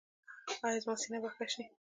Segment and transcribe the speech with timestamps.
[0.65, 1.63] ایا زما سینه به ښه شي؟